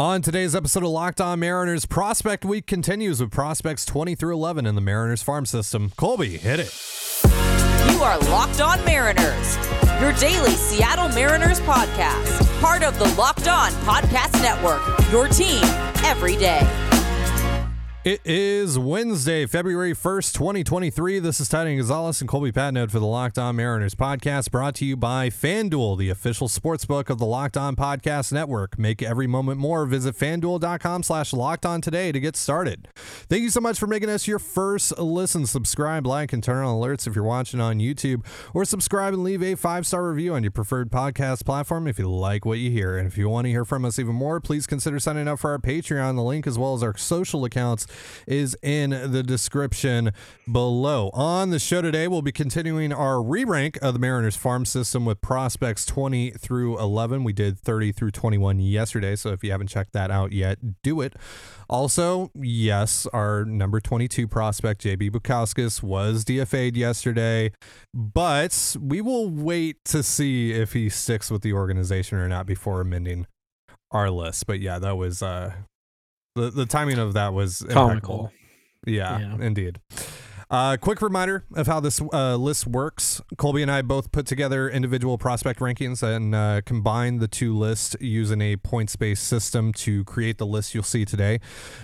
[0.00, 4.64] On today's episode of Locked On Mariners, Prospect Week continues with prospects 20 through 11
[4.64, 5.92] in the Mariners farm system.
[5.98, 6.74] Colby, hit it.
[7.92, 9.58] You are Locked On Mariners,
[10.00, 14.80] your daily Seattle Mariners podcast, part of the Locked On Podcast Network,
[15.12, 15.62] your team
[16.02, 16.89] every day.
[18.02, 21.18] It is Wednesday, February 1st, 2023.
[21.18, 24.74] This is Ty Dane Gonzalez and Colby Patnode for the Locked On Mariners podcast brought
[24.76, 28.78] to you by FanDuel, the official sportsbook of the Locked On Podcast Network.
[28.78, 29.84] Make every moment more.
[29.84, 32.88] Visit fanduel.com slash locked on today to get started.
[32.94, 35.44] Thank you so much for making us your first listen.
[35.44, 38.24] Subscribe, like, and turn on alerts if you're watching on YouTube,
[38.54, 42.10] or subscribe and leave a five star review on your preferred podcast platform if you
[42.10, 42.96] like what you hear.
[42.96, 45.50] And if you want to hear from us even more, please consider signing up for
[45.50, 46.16] our Patreon.
[46.16, 47.86] The link, as well as our social accounts,
[48.26, 50.12] is in the description
[50.50, 51.10] below.
[51.12, 55.04] On the show today, we'll be continuing our re rank of the Mariners farm system
[55.04, 57.24] with prospects 20 through 11.
[57.24, 61.00] We did 30 through 21 yesterday, so if you haven't checked that out yet, do
[61.00, 61.14] it.
[61.68, 67.52] Also, yes, our number 22 prospect, JB Bukauskas, was DFA'd yesterday,
[67.94, 72.80] but we will wait to see if he sticks with the organization or not before
[72.80, 73.26] amending
[73.92, 74.46] our list.
[74.46, 75.52] But yeah, that was uh
[76.34, 78.32] the the timing of that was comical.
[78.86, 79.80] Yeah, yeah, indeed.
[80.50, 83.22] Uh, quick reminder of how this uh, list works.
[83.36, 87.94] Colby and I both put together individual prospect rankings and uh, combined the two lists
[88.00, 91.38] using a points based system to create the list you'll see today.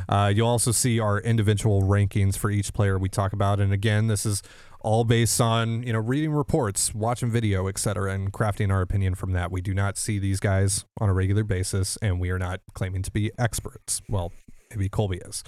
[0.09, 3.61] Uh, you'll also see our individual rankings for each player we talk about.
[3.61, 4.43] And again, this is
[4.81, 9.33] all based on you know reading reports, watching video, etc., and crafting our opinion from
[9.33, 9.51] that.
[9.51, 13.03] We do not see these guys on a regular basis, and we are not claiming
[13.03, 14.03] to be experts.
[14.09, 14.33] Well,
[14.71, 15.43] maybe Colby is,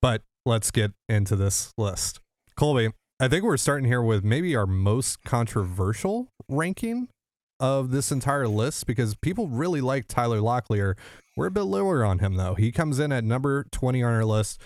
[0.00, 2.20] but let's get into this list.
[2.56, 7.08] Colby, I think we're starting here with maybe our most controversial ranking
[7.60, 10.94] of this entire list because people really like Tyler Locklear.
[11.36, 12.54] We're a bit lower on him though.
[12.54, 14.60] He comes in at number 20 on our list.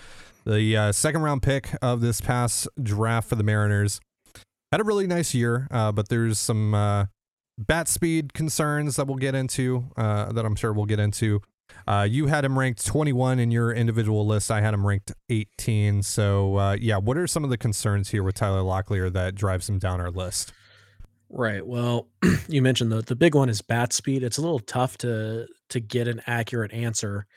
[0.45, 3.99] The uh, second round pick of this past draft for the Mariners
[4.71, 7.05] had a really nice year, uh, but there's some uh,
[7.57, 11.41] bat speed concerns that we'll get into, uh, that I'm sure we'll get into.
[11.87, 14.51] Uh, you had him ranked 21 in your individual list.
[14.51, 16.03] I had him ranked 18.
[16.03, 19.67] So, uh, yeah, what are some of the concerns here with Tyler Locklear that drives
[19.69, 20.53] him down our list?
[21.29, 21.65] Right.
[21.65, 22.07] Well,
[22.47, 24.23] you mentioned the the big one is bat speed.
[24.23, 27.27] It's a little tough to to get an accurate answer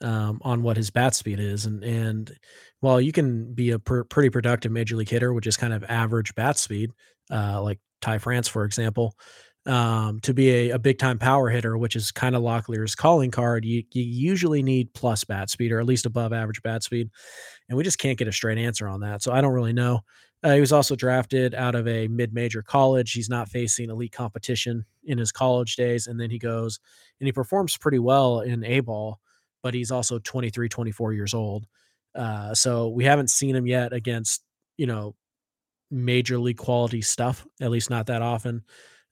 [0.00, 2.34] um, on what his bat speed is, and and
[2.84, 5.82] while you can be a pr- pretty productive major league hitter with just kind of
[5.84, 6.90] average bat speed,
[7.30, 9.14] uh, like Ty France, for example,
[9.64, 13.30] um, to be a, a big time power hitter, which is kind of Locklear's calling
[13.30, 17.08] card, you, you usually need plus bat speed or at least above average bat speed.
[17.70, 19.22] And we just can't get a straight answer on that.
[19.22, 20.00] So I don't really know.
[20.42, 23.12] Uh, he was also drafted out of a mid major college.
[23.12, 26.06] He's not facing elite competition in his college days.
[26.06, 26.80] And then he goes
[27.18, 29.20] and he performs pretty well in A ball,
[29.62, 31.66] but he's also 23, 24 years old.
[32.14, 34.42] Uh, so we haven't seen him yet against,
[34.76, 35.14] you know,
[35.90, 38.62] major league quality stuff, at least not that often.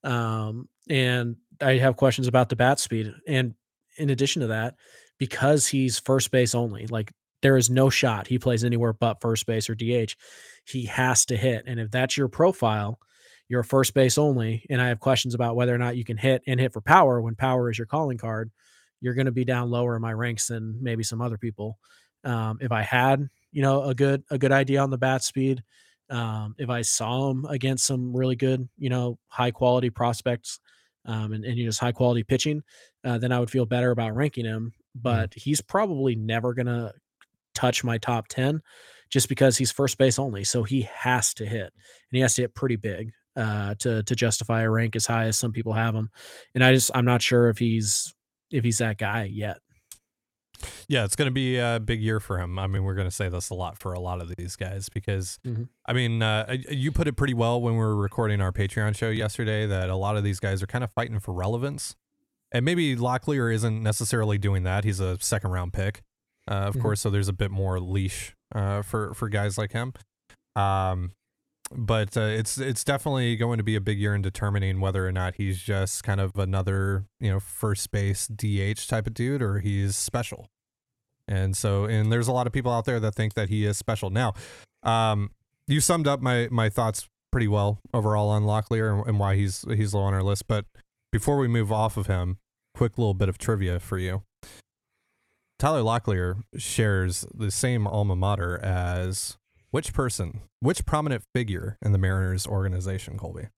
[0.05, 3.13] Um, and I have questions about the bat speed.
[3.27, 3.55] And
[3.99, 4.75] in addition to that,
[5.19, 9.47] because he's first base only, like there is no shot he plays anywhere but first
[9.47, 10.15] base or DH.
[10.65, 11.65] He has to hit.
[11.67, 12.99] And if that's your profile,
[13.49, 14.65] you're first base only.
[14.71, 17.21] And I have questions about whether or not you can hit and hit for power
[17.21, 18.51] when power is your calling card.
[19.01, 21.79] You're going to be down lower in my ranks than maybe some other people.
[22.25, 25.63] Um, if I had, you know, a good a good idea on the bat speed,
[26.11, 30.61] um, if I saw him against some really good, you know, high quality prospects
[31.07, 32.63] um, and, and you know, just high quality pitching,
[33.05, 34.73] uh, then I would feel better about ranking him.
[34.73, 35.01] Mm-hmm.
[35.03, 35.43] But mm.
[35.43, 36.93] he's probably never going to
[37.55, 38.61] touch my top 10
[39.11, 40.45] just because he's first base only.
[40.45, 44.15] So he has to hit and he has to hit pretty big uh, to, to
[44.15, 46.11] justify a rank as high as some people have him.
[46.55, 48.15] And I just, I'm not sure if he's,
[48.51, 49.59] if he's that guy yet.
[50.89, 52.59] Yeah, it's going to be a big year for him.
[52.59, 54.89] I mean, we're going to say this a lot for a lot of these guys
[54.89, 55.65] because, mm-hmm.
[55.87, 59.11] I mean, uh, you put it pretty well when we were recording our Patreon show
[59.11, 61.97] yesterday that a lot of these guys are kind of fighting for relevance.
[62.53, 64.85] And maybe Locklear isn't necessarily doing that.
[64.85, 66.03] He's a second round pick,
[66.51, 66.83] uh, of mm-hmm.
[66.83, 69.95] course, so there's a bit more leash uh, for for guys like him.
[70.55, 71.13] Um,
[71.75, 75.13] but uh, it's it's definitely going to be a big year in determining whether or
[75.13, 79.61] not he's just kind of another you know first base DH type of dude or
[79.61, 80.49] he's special.
[81.29, 83.79] And so, and there's a lot of people out there that think that he is
[83.79, 84.11] special.
[84.11, 84.35] Now,
[84.83, 85.31] um,
[85.67, 89.65] you summed up my my thoughts pretty well overall on Locklear and, and why he's
[89.69, 90.47] he's low on our list.
[90.49, 90.67] But
[91.11, 92.39] before we move off of him,
[92.75, 94.23] quick little bit of trivia for you.
[95.59, 99.39] Tyler Locklear shares the same alma mater as
[99.73, 103.49] which person, which prominent figure in the Mariners organization, Colby?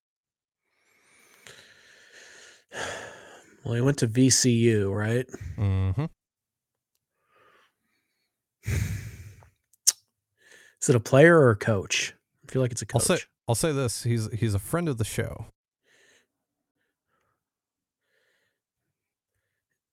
[3.63, 5.27] Well, he went to VCU, right?
[5.57, 6.05] Mm-hmm.
[10.81, 12.13] Is it a player or a coach?
[12.47, 13.09] I feel like it's a coach.
[13.09, 15.47] I'll say, I'll say this: he's he's a friend of the show.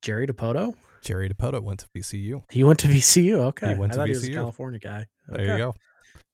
[0.03, 0.75] Jerry Dipoto.
[1.03, 2.43] Jerry Dipoto went to VCU.
[2.51, 3.39] He went to VCU.
[3.39, 4.13] Okay, he went to I thought VCU.
[4.13, 5.07] he was a California guy.
[5.31, 5.45] Okay.
[5.45, 5.75] There you go.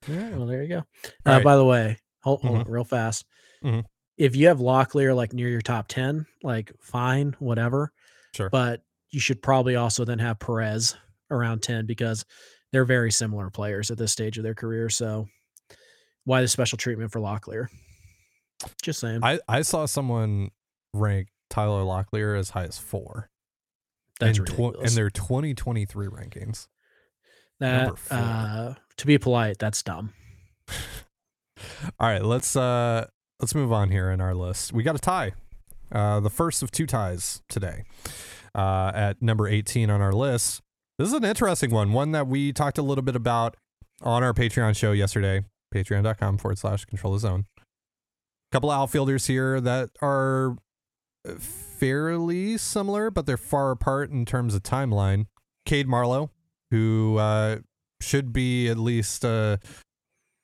[0.08, 0.78] All right, well, there you go.
[1.26, 1.44] Uh, right.
[1.44, 3.24] By the way, hold, hold on real fast.
[3.64, 3.84] Mhm.
[4.16, 7.92] If you have Locklear like near your top 10, like fine, whatever.
[8.34, 8.50] Sure.
[8.50, 10.96] But you should probably also then have Perez
[11.30, 12.24] around 10 because
[12.72, 14.88] they're very similar players at this stage of their career.
[14.88, 15.26] So
[16.24, 17.68] why the special treatment for Locklear?
[18.82, 19.20] Just saying.
[19.22, 20.50] I I saw someone
[20.92, 23.30] rank Tyler Locklear as high as four
[24.20, 24.90] That's in, tw- ridiculous.
[24.90, 26.66] in their 2023 rankings.
[27.60, 30.12] That, uh, to be polite, that's dumb.
[31.98, 33.06] All right, let's uh
[33.40, 34.72] let's move on here in our list.
[34.72, 35.32] We got a tie.
[35.90, 37.84] Uh the first of two ties today.
[38.54, 40.60] Uh at number 18 on our list.
[40.98, 43.56] This is an interesting one, one that we talked a little bit about
[44.02, 45.44] on our Patreon show yesterday,
[45.74, 47.46] patreon.com forward slash control the zone.
[47.58, 50.56] A couple of outfielders here that are
[51.38, 55.26] fairly similar, but they're far apart in terms of timeline.
[55.64, 56.30] Cade Marlowe,
[56.70, 57.58] who uh,
[58.00, 59.58] should be at least uh,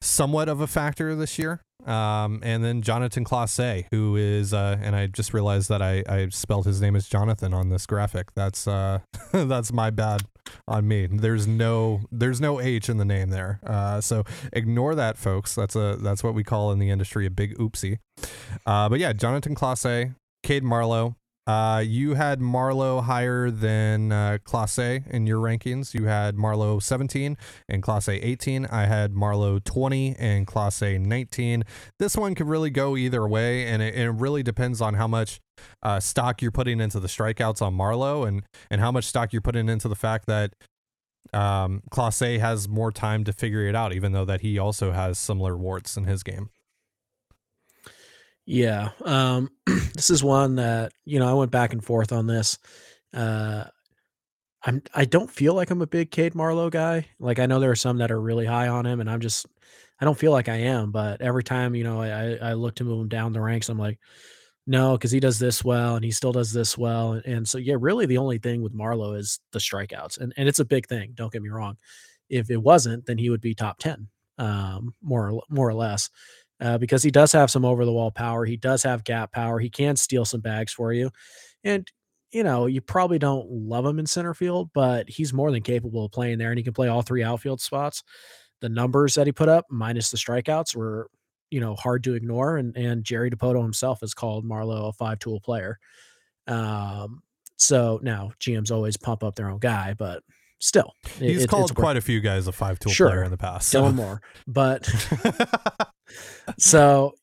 [0.00, 1.60] somewhat of a factor this year.
[1.86, 6.28] Um, and then Jonatan Clase, who is, uh, and I just realized that I, I
[6.30, 8.32] spelled his name as Jonathan on this graphic.
[8.34, 9.00] That's uh,
[9.32, 10.22] that's my bad
[10.66, 11.06] on me.
[11.06, 13.60] There's no there's no H in the name there.
[13.66, 15.54] Uh, so ignore that, folks.
[15.54, 17.98] That's a that's what we call in the industry a big oopsie.
[18.64, 21.16] Uh, but yeah, Jonatan Clase, Cade Marlowe.
[21.46, 25.92] Uh, you had Marlowe higher than uh, A in your rankings.
[25.92, 27.36] You had Marlowe 17
[27.68, 28.66] and Clase 18.
[28.66, 31.64] I had Marlowe 20 and Clase 19.
[31.98, 35.40] This one could really go either way, and it, it really depends on how much
[35.82, 39.42] uh, stock you're putting into the strikeouts on Marlowe and and how much stock you're
[39.42, 40.54] putting into the fact that
[41.32, 45.18] um, A has more time to figure it out, even though that he also has
[45.18, 46.50] similar warts in his game.
[48.46, 48.90] Yeah.
[49.04, 49.50] Um,
[49.94, 52.58] this is one that, you know, I went back and forth on this.
[53.12, 53.64] Uh,
[54.64, 57.06] I'm I don't feel like I'm a big Cade Marlowe guy.
[57.18, 59.46] Like I know there are some that are really high on him, and I'm just
[60.00, 60.90] I don't feel like I am.
[60.90, 63.78] But every time you know I I look to move him down the ranks, I'm
[63.78, 63.98] like,
[64.66, 67.58] no, because he does this well and he still does this well, and, and so
[67.58, 70.86] yeah, really the only thing with Marlowe is the strikeouts, and and it's a big
[70.86, 71.12] thing.
[71.14, 71.76] Don't get me wrong.
[72.30, 74.08] If it wasn't, then he would be top ten,
[74.38, 76.08] um, more more or less,
[76.60, 78.44] uh, because he does have some over the wall power.
[78.44, 79.58] He does have gap power.
[79.58, 81.10] He can steal some bags for you,
[81.62, 81.90] and
[82.32, 86.04] you know, you probably don't love him in center field, but he's more than capable
[86.04, 88.02] of playing there and he can play all three outfield spots.
[88.60, 91.08] The numbers that he put up, minus the strikeouts, were,
[91.52, 92.56] you know, hard to ignore.
[92.56, 95.78] And and Jerry Dipoto himself has called Marlowe a five tool player.
[96.48, 97.22] Um,
[97.56, 100.24] so now GMs always pump up their own guy, but
[100.58, 103.10] still, it- He's it- called quite a few guys a five tool Sure.
[103.10, 103.72] player in the past.
[103.72, 103.92] Dylan So.
[103.92, 104.22] Moore.
[104.48, 104.88] But
[106.58, 107.14] so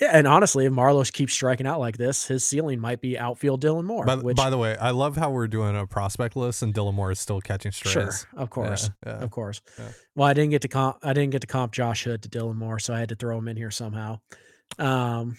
[0.00, 3.62] yeah, and honestly, if Marlowe keeps striking out like this, his ceiling might be outfield
[3.62, 4.06] Dylan Moore.
[4.06, 6.94] by, which by the way, I love how we're doing a prospect list and Dylan
[6.94, 7.92] Moore is still catching strays.
[7.92, 9.24] Sure, of course, Yeah, yeah.
[9.24, 9.60] of course.
[10.14, 10.98] Well, I didn't get to comp.
[11.02, 13.36] I didn't get to comp Josh Hood to Dylan Moore, so I had to throw
[13.36, 14.20] him in here somehow.
[14.78, 15.36] Um,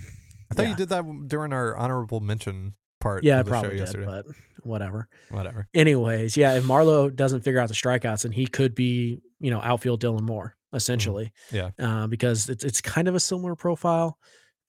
[0.52, 3.54] I thought you did that during our honorable mention part yeah, I of the show
[3.54, 4.06] probably did, yesterday.
[4.06, 4.26] but
[4.64, 5.08] whatever.
[5.30, 5.68] Whatever.
[5.74, 9.60] Anyways, yeah, if Marlowe doesn't figure out the strikeouts, and he could be, you know,
[9.62, 11.32] outfield Dylan Moore essentially.
[11.52, 11.72] Yeah.
[11.80, 14.18] uh, because it's it's kind of a similar profile.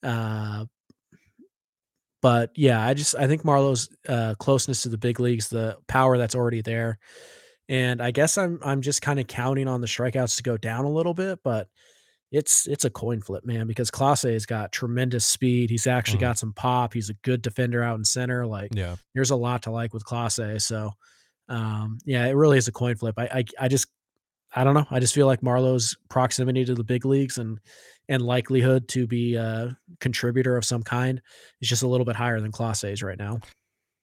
[0.03, 0.65] Uh,
[2.21, 6.17] but yeah, I just I think Marlowe's uh, closeness to the big leagues, the power
[6.19, 6.99] that's already there,
[7.69, 10.85] and I guess I'm I'm just kind of counting on the strikeouts to go down
[10.85, 11.67] a little bit, but
[12.31, 15.69] it's it's a coin flip, man, because Clase has got tremendous speed.
[15.69, 16.23] He's actually Mhm.
[16.23, 16.95] got some pop.
[16.95, 18.47] He's a good defender out in center.
[18.47, 18.97] Like Yeah.
[19.15, 20.63] there's a lot to like with Clase.
[20.63, 20.93] So
[21.49, 23.17] um, yeah, it really is a coin flip.
[23.19, 23.89] I, I I just
[24.55, 24.87] I don't know.
[24.91, 27.59] I just feel like Marlowe's proximity to the big leagues and
[28.09, 31.23] and likelihood to be a contributor of some kind
[31.61, 33.41] is just a little bit higher than Clase's right now.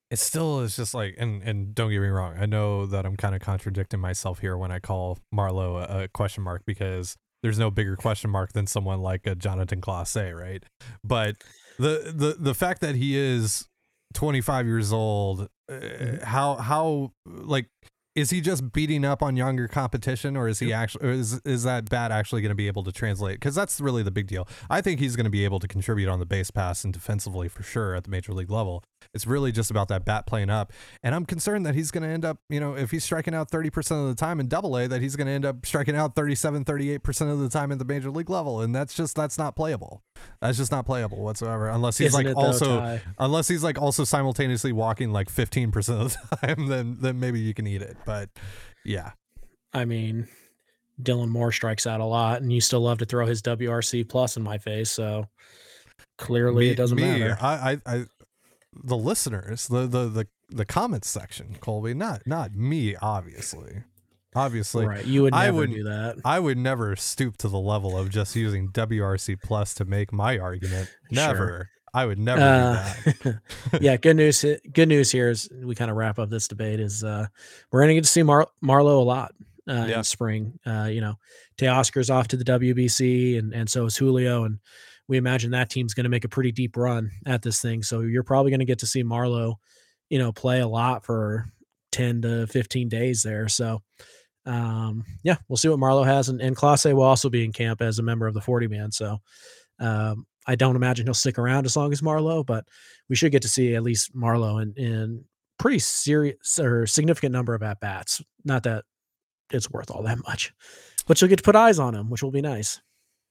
[0.09, 3.15] It still is just like, and and don't get me wrong, I know that I'm
[3.15, 7.59] kind of contradicting myself here when I call Marlowe a, a question mark because there's
[7.59, 10.63] no bigger question mark than someone like a Jonatan Clase, right?
[11.03, 11.35] But
[11.77, 13.67] the the the fact that he is
[14.15, 17.67] 25 years old, uh, how how like
[18.15, 21.63] is he just beating up on younger competition or is he actually or is is
[21.63, 23.35] that bat actually going to be able to translate?
[23.35, 24.47] Because that's really the big deal.
[24.69, 27.47] I think he's going to be able to contribute on the base pass and defensively
[27.47, 30.71] for sure at the major league level it's really just about that bat playing up
[31.03, 33.49] and i'm concerned that he's going to end up you know if he's striking out
[33.49, 36.15] 30% of the time in double a that he's going to end up striking out
[36.15, 39.55] 37 38% of the time at the major league level and that's just that's not
[39.55, 40.03] playable
[40.41, 43.01] that's just not playable whatsoever unless he's Isn't like though, also Ty?
[43.17, 47.53] unless he's like also simultaneously walking like 15% of the time then then maybe you
[47.53, 48.29] can eat it but
[48.85, 49.11] yeah
[49.73, 50.27] I mean,
[51.01, 54.37] Dylan Moore strikes out a lot, and you still love to throw his WRC plus
[54.37, 54.91] in my face.
[54.91, 55.27] So
[56.17, 57.37] clearly, me, it doesn't me, matter.
[57.39, 58.05] I, I, I,
[58.83, 63.83] the listeners, the, the, the, the comments section, Colby, not, not me, obviously.
[64.35, 65.05] Obviously, right?
[65.05, 66.17] You would I wouldn't- do that.
[66.23, 70.37] I would never stoop to the level of just using WRC plus to make my
[70.37, 70.89] argument.
[71.11, 71.15] Sure.
[71.27, 71.69] Never.
[71.91, 73.41] I would never Uh, do that.
[73.81, 74.45] yeah, good news.
[74.71, 76.79] Good news here is we kind of wrap up this debate.
[76.79, 77.25] Is uh,
[77.71, 79.33] we're going to get to see Mar- Marlowe a lot
[79.67, 79.97] uh, Yeah.
[79.97, 80.59] in spring.
[80.67, 81.15] Uh, you know,
[81.57, 84.59] Teoscar's off to the WBC, and and so is Julio, and
[85.09, 87.83] we imagine that team's going to make a pretty deep run at this thing.
[87.83, 89.59] So you're probably going to get to see Marlowe,
[90.09, 91.51] you know, play a lot for
[91.91, 93.49] ten to fifteen days there.
[93.49, 93.81] So.
[94.45, 97.83] Um, yeah, we'll see what Marlowe has, and, and Clase will also be in camp
[97.83, 98.91] as a member of the 40 man.
[98.91, 99.19] So,
[99.79, 102.65] um, I don't imagine he'll stick around as long as Marlowe, but
[103.09, 105.25] we should get to see at least Marlowe in, in
[105.59, 108.23] pretty serious or significant number of at bats.
[108.43, 108.85] Not that
[109.51, 110.51] it's worth all that much,
[111.05, 112.81] but you'll get to put eyes on him, which will be nice.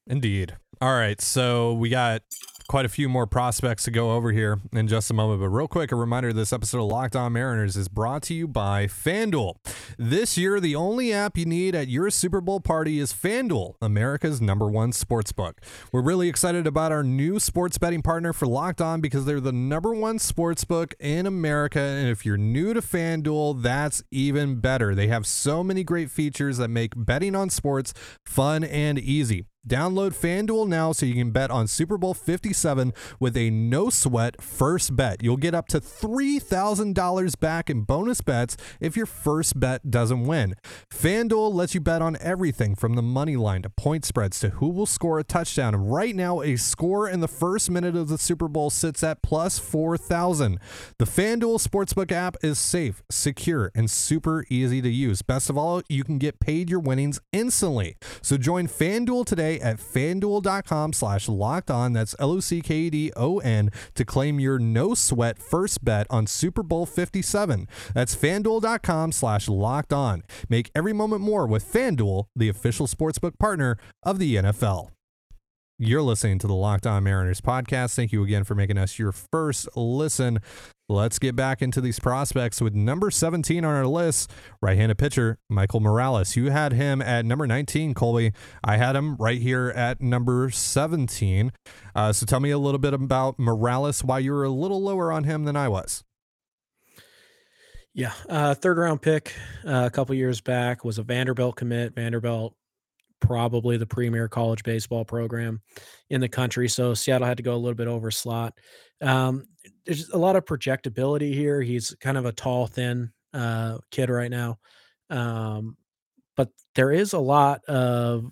[0.08, 0.56] Indeed.
[0.80, 1.20] All right.
[1.20, 2.22] So we got
[2.68, 5.40] quite a few more prospects to go over here in just a moment.
[5.40, 8.46] But real quick, a reminder this episode of Locked On Mariners is brought to you
[8.46, 9.54] by FanDuel.
[9.98, 14.42] This year, the only app you need at your Super Bowl party is FanDuel, America's
[14.42, 15.62] number one sports book.
[15.92, 19.50] We're really excited about our new sports betting partner for Locked On because they're the
[19.50, 21.80] number one sports book in America.
[21.80, 24.94] And if you're new to FanDuel, that's even better.
[24.94, 27.94] They have so many great features that make betting on sports
[28.26, 29.46] fun and easy.
[29.66, 34.40] Download FanDuel now so you can bet on Super Bowl 57 with a no sweat
[34.40, 35.22] first bet.
[35.22, 40.54] You'll get up to $3,000 back in bonus bets if your first bet doesn't win.
[40.92, 44.68] FanDuel lets you bet on everything from the money line to point spreads to who
[44.68, 45.74] will score a touchdown.
[45.74, 49.58] Right now, a score in the first minute of the Super Bowl sits at plus
[49.58, 50.58] 4,000.
[50.98, 55.22] The FanDuel Sportsbook app is safe, secure, and super easy to use.
[55.22, 57.96] Best of all, you can get paid your winnings instantly.
[58.22, 61.92] So join FanDuel today at fanduel.com slash locked on.
[61.92, 65.84] That's L O C K E D O N to claim your no sweat first
[65.84, 67.66] bet on Super Bowl 57.
[67.94, 70.22] That's fanduel.com slash locked on.
[70.48, 74.90] Make every moment more with FanDuel, the official sportsbook partner of the NFL.
[75.80, 77.94] You're listening to the Locked On Mariners podcast.
[77.94, 80.40] Thank you again for making us your first listen.
[80.88, 85.78] Let's get back into these prospects with number 17 on our list, right-handed pitcher Michael
[85.78, 86.34] Morales.
[86.34, 88.32] You had him at number 19, Colby.
[88.64, 91.52] I had him right here at number 17.
[91.94, 95.12] Uh, so tell me a little bit about Morales, why you were a little lower
[95.12, 96.02] on him than I was.
[97.94, 99.32] Yeah, uh, third round pick
[99.64, 101.94] uh, a couple years back was a Vanderbilt commit.
[101.94, 102.54] Vanderbilt,
[103.20, 105.60] probably the premier college baseball program
[106.10, 106.68] in the country.
[106.68, 108.54] So Seattle had to go a little bit over slot.
[109.00, 109.44] Um,
[109.84, 111.60] there's a lot of projectability here.
[111.60, 114.58] He's kind of a tall, thin uh, kid right now,
[115.10, 115.76] um,
[116.36, 118.24] but there is a lot of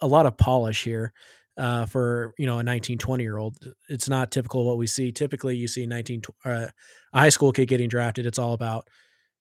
[0.00, 1.12] a lot of polish here
[1.56, 3.56] uh, for you know a 19 20 year old
[3.88, 6.66] it's not typical what we see typically you see 19 uh,
[7.12, 8.88] a high school kid getting drafted it's all about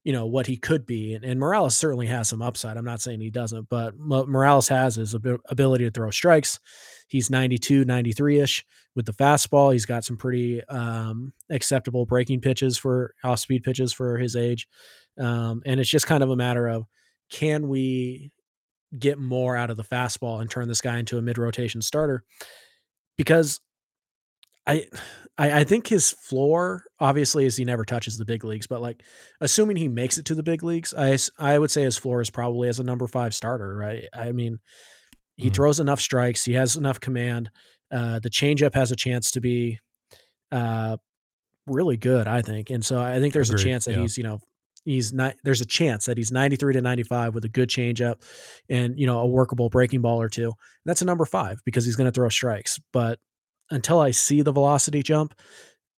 [0.03, 3.01] you know what he could be and, and morales certainly has some upside i'm not
[3.01, 6.59] saying he doesn't but morales has his abi- ability to throw strikes.
[7.07, 8.63] He's 92 93ish
[8.95, 9.71] with the fastball.
[9.71, 14.67] He's got some pretty um, acceptable breaking pitches for off speed pitches for his age.
[15.19, 16.85] Um, and it's just kind of a matter of
[17.29, 18.31] can we
[18.97, 22.23] get more out of the fastball and turn this guy into a mid rotation starter?
[23.17, 23.59] Because
[24.65, 24.87] I,
[25.37, 29.01] I I think his floor obviously is he never touches the big leagues, but like
[29.41, 32.29] assuming he makes it to the big leagues, I I would say his floor is
[32.29, 34.05] probably as a number five starter, right?
[34.13, 34.59] I mean,
[35.35, 35.53] he Mhm.
[35.55, 37.49] throws enough strikes, he has enough command.
[37.91, 39.79] Uh, the changeup has a chance to be
[40.51, 40.97] uh,
[41.65, 44.01] really good, I think, and so I think there's Agreed, a chance that yeah.
[44.01, 44.39] he's you know
[44.85, 48.21] he's not there's a chance that he's 93 to 95 with a good changeup
[48.69, 50.53] and you know a workable breaking ball or two.
[50.85, 53.19] That's a number five because he's going to throw strikes, but
[53.73, 55.33] until I see the velocity jump,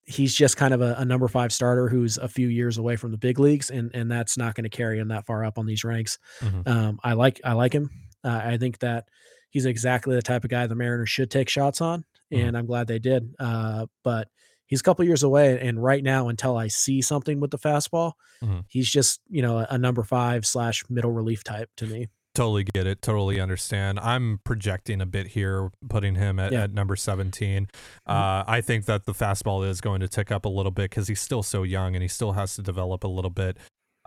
[0.05, 3.12] he's just kind of a, a number five starter who's a few years away from
[3.12, 5.65] the big leagues, and and that's not going to carry him that far up on
[5.65, 6.17] these ranks.
[6.41, 6.67] Mhm.
[6.67, 7.89] Um, I like I like him.
[8.24, 9.08] Uh, I think that
[9.50, 12.48] he's exactly the type of guy the Mariners should take shots on, Mhm.
[12.48, 13.34] and I'm glad they did.
[13.39, 14.29] Uh, but
[14.67, 18.13] he's a couple years away, and right now, until I see something with the fastball,
[18.44, 18.63] Mhm.
[18.67, 22.08] he's just you know a, a number five slash middle relief type to me.
[22.36, 23.01] Totally get it.
[23.01, 24.00] Totally understand.
[24.00, 26.63] I'm projecting a bit here, putting him at, Yeah.
[26.63, 27.68] at number 17.
[28.06, 31.08] Uh, I think that the fastball is going to tick up a little bit because
[31.08, 33.58] he's still so young and he still has to develop a little bit.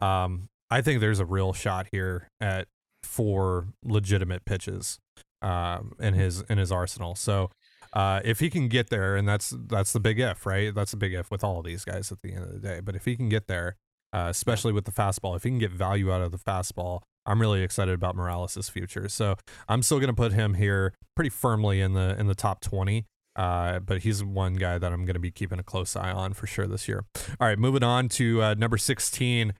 [0.00, 2.68] Um, I think there's a real shot here at
[3.02, 4.98] four legitimate pitches
[5.40, 7.14] um, in his in his arsenal.
[7.14, 7.50] So
[7.94, 10.74] uh, if he can get there, and that's that's the big if, right?
[10.74, 12.80] That's the big if with all of these guys at the end of the day.
[12.80, 13.76] But if he can get there,
[14.12, 17.40] uh, especially with the fastball, if he can get value out of the fastball, I'm
[17.40, 19.08] really excited about Morales' future.
[19.08, 19.36] So
[19.68, 23.06] I'm still going to put him here pretty firmly in the in the top 20.
[23.36, 26.32] Uh, but he's one guy that I'm going to be keeping a close eye on
[26.32, 27.04] for sure this year.
[27.38, 29.52] All right, moving on to uh, number 16,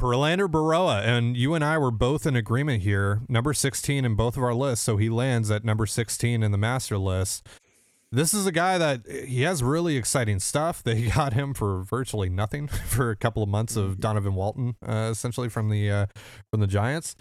[0.00, 1.02] Prelander Berroa.
[1.02, 3.20] And you and I were both in agreement here.
[3.28, 4.82] Number 16 in both of our lists.
[4.86, 7.46] So he lands at number 16 in the master list.
[8.12, 10.82] This is a guy that he has really exciting stuff.
[10.82, 15.10] They got him for virtually nothing for a couple of months of Donovan Walton, uh,
[15.12, 16.06] essentially from the uh,
[16.50, 17.14] from the Giants.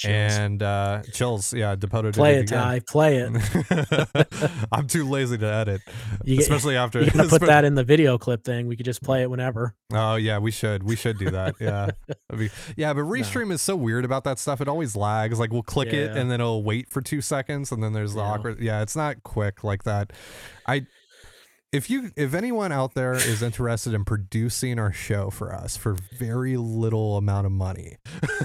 [0.00, 0.32] Chills.
[0.32, 1.76] And uh, chills, yeah.
[1.76, 2.80] Dipoto play it, it Ty.
[2.88, 4.66] Play it.
[4.72, 5.82] I'm too lazy to edit,
[6.24, 7.02] you especially after.
[7.02, 8.66] You put that in the video clip thing.
[8.66, 9.74] We could just play it whenever.
[9.92, 10.84] Oh yeah, we should.
[10.84, 11.56] We should do that.
[11.60, 11.90] Yeah,
[12.78, 12.94] yeah.
[12.94, 13.56] But restream no.
[13.56, 14.62] is so weird about that stuff.
[14.62, 15.38] It always lags.
[15.38, 16.04] Like we'll click yeah.
[16.04, 18.26] it and then it'll wait for two seconds, and then there's the yeah.
[18.26, 18.58] awkward.
[18.58, 20.14] Yeah, it's not quick like that.
[20.66, 20.86] I
[21.72, 25.96] if you if anyone out there is interested in producing our show for us for
[26.12, 27.96] very little amount of money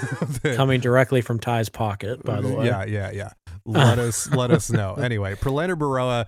[0.56, 2.66] coming directly from ty's pocket by the mm, way.
[2.66, 3.30] yeah yeah yeah.
[3.68, 4.96] Let us let us know.
[5.06, 6.28] Anyway prelander Berroa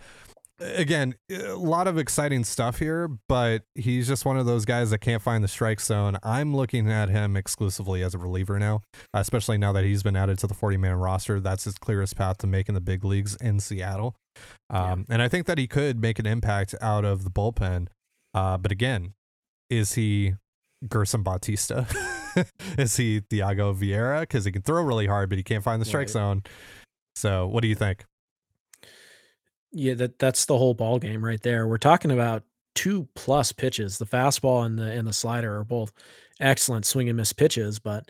[0.60, 4.98] again a lot of exciting stuff here but he's just one of those guys that
[4.98, 8.82] can't find the strike zone i'm looking at him exclusively as a reliever now
[9.14, 12.40] especially now that he's been added to the 40 man roster that's his clearest path
[12.40, 14.16] to making the big leagues in seattle
[14.70, 15.16] um, yeah.
[15.16, 17.88] And I think that he could make an impact out of the bullpen.
[18.34, 19.14] Uh, but again,
[19.70, 20.36] is he
[20.88, 21.88] Gerson Bautista?
[22.78, 24.22] is he Thyago Vieira?
[24.22, 26.10] Because he can throw really hard, but he can't find the strike right.
[26.10, 26.44] zone.
[27.16, 28.06] So, what do you think?
[29.78, 31.68] Yeah, that that's the whole ball game right there.
[31.68, 32.44] We're talking about
[32.74, 34.00] two plus pitches.
[34.00, 35.94] The fastball and the and the slider are both
[36.40, 38.10] excellent swing and miss pitches, but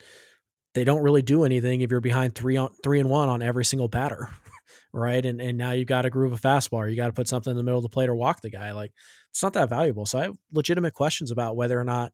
[0.74, 3.66] they don't really do anything if you're behind three on three and one on every
[3.66, 4.30] single batter,
[4.94, 5.26] right?
[5.26, 7.52] And and now you've got to groove a fastball, or you got to put something
[7.52, 8.72] in the middle of the plate or walk the guy.
[8.72, 8.94] Like
[9.32, 10.06] it's not that valuable.
[10.06, 12.14] So I have legitimate questions about whether or not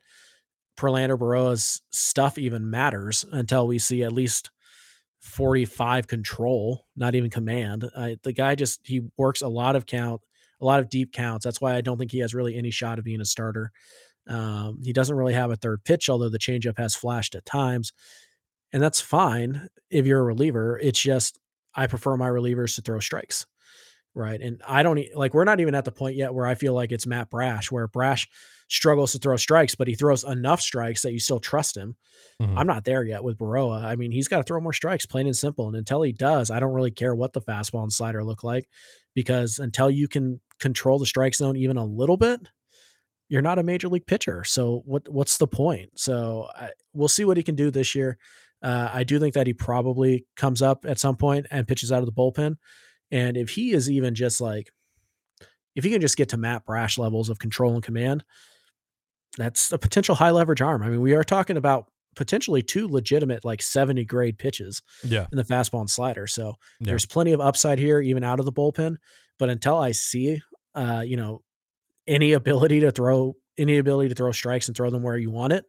[0.78, 4.50] Prelander Berroa's stuff even matters until we see at least
[5.24, 7.89] 45 control, not even command.
[7.95, 10.21] Uh, the guy just he works a lot of count,
[10.62, 11.45] a lot of deep counts.
[11.45, 13.71] That's why I don't think he has really any shot of being a starter.
[14.28, 17.93] Um, he doesn't really have a third pitch, although the changeup has flashed at times,
[18.74, 20.78] and that's fine if you're a reliever.
[20.78, 21.39] It's just
[21.74, 23.45] I prefer my relievers to throw strikes.
[24.15, 24.39] Right.
[24.39, 26.91] And I don't like, we're not even at the point yet where I feel like
[26.91, 28.28] it's Matt Brash, where Brash
[28.69, 31.95] struggles to throw strikes, but he throws enough strikes that you still trust him.
[32.41, 32.58] Mm-hmm.
[32.58, 33.84] I'm not there yet with Berroa.
[33.84, 35.67] I mean, he's got to throw more strikes, plain and simple.
[35.67, 38.67] And until he does, I don't really care what the fastball and slider look like
[39.13, 42.41] because until you can control the strike zone even a little bit,
[43.30, 44.43] you're not a major league pitcher.
[44.43, 45.91] So what what's the point?
[45.95, 48.17] So I, we'll see what he can do this year.
[48.62, 51.99] Uh, I do think that he probably comes up at some point and pitches out
[51.99, 52.56] of the bullpen.
[53.12, 54.71] And if he is even just like,
[55.76, 58.23] if he can just get to Matt Brash levels of control and command,
[59.38, 60.84] that's a potential high leverage arm.
[60.84, 65.26] I mean, we are talking about potentially two legitimate like 70 grade pitches yeah.
[65.32, 66.28] in the fastball and slider.
[66.28, 66.88] So yeah.
[66.88, 68.98] there's plenty of upside here, even out of the bullpen.
[69.39, 70.41] But until I see,
[70.76, 71.41] uh, you know,
[72.08, 75.54] any ability to throw any ability to throw strikes and throw them where you want
[75.54, 75.65] it,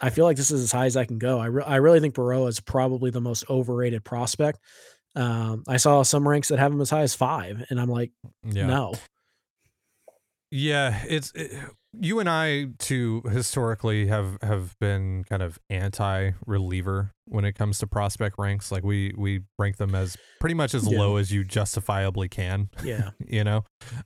[0.00, 1.38] I feel like this is as high as I can go.
[1.38, 4.58] I, re- I really think Berroa is probably the most overrated prospect.
[5.14, 8.10] Um, I saw some ranks that have him as high as five, and I'm like,
[8.44, 8.66] yeah.
[8.66, 8.94] no.
[10.50, 11.52] Yeah, it's it,
[12.00, 17.78] you and I too historically have have been kind of anti reliever when it comes
[17.78, 18.72] to prospect ranks.
[18.72, 20.98] Like we we rank them as pretty much as yeah.
[20.98, 22.70] low as you justifiably can.
[22.82, 23.64] Yeah, you know,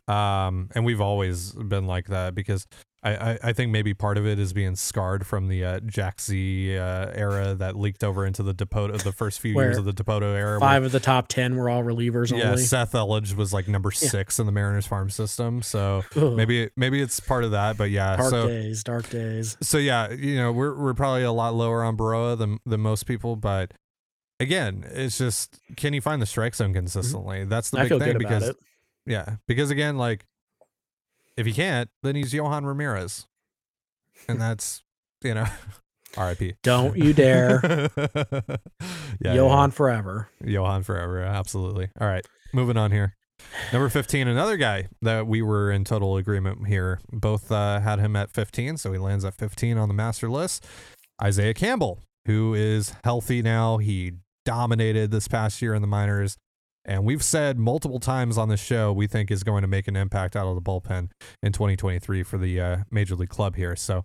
[0.09, 2.67] um, and we've always been like that because
[3.07, 6.77] I, I, think maybe part of it is being scarred from the uh, Jack Z
[6.77, 10.35] uh, era that leaked over into the Dipoto, the first few years of the Dipoto
[10.35, 10.59] era.
[10.59, 12.37] Five where, of the top ten were all relievers.
[12.37, 12.63] Yeah, only.
[12.63, 14.09] Seth Elledge was like number yeah.
[14.09, 15.63] six in the Mariners farm system.
[15.63, 16.35] So Ugh.
[16.35, 17.77] maybe maybe it's part of that.
[17.77, 19.57] But yeah, dark so, days, dark days.
[19.61, 23.05] So yeah, you know we're we're probably a lot lower on Berroa than than most
[23.05, 23.73] people, but
[24.41, 26.79] again, it's just can you find the strike zone mm-hmm.
[26.79, 27.41] consistently?
[27.41, 27.51] Mm-hmm.
[27.51, 28.53] That's the big thing because
[29.07, 30.27] yeah, because again, like
[31.37, 33.27] if he can't, then he's Yohan Ramirez.
[34.29, 34.83] And that's,
[35.23, 35.47] you know,
[36.19, 36.57] RIP.
[36.63, 37.61] Don't you dare.
[37.63, 39.71] yeah, Yohan yeah.
[39.71, 40.31] forever.
[40.43, 41.21] Yohan forever.
[41.21, 41.91] Absolutely.
[42.01, 42.25] All right.
[42.53, 43.15] Moving on here.
[43.73, 47.01] Number 15, another guy that we were in total agreement here.
[47.13, 50.65] Both uh, had him at 15, so he lands at 15 on the master list.
[51.23, 53.77] Isaiah Campbell, who is healthy now.
[53.77, 54.13] He
[54.45, 56.39] dominated this past year in the minors
[56.87, 59.97] and we've said multiple times on the show we think is going to make an
[59.97, 61.11] impact out of the bullpen
[61.43, 63.75] in 2023 for the uh, major league club here.
[63.75, 64.05] So,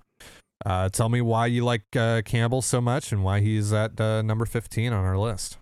[0.65, 4.21] uh, tell me why you like uh, Campbell so much and why he's at uh,
[4.23, 5.57] number 15 on our list.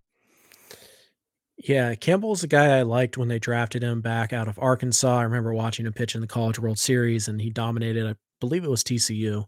[1.58, 5.20] Yeah, Campbell's a guy I liked when they drafted him back out of Arkansas.
[5.20, 8.08] I remember watching him pitch in the College World Series, and he dominated.
[8.08, 9.46] I believe it was TCU.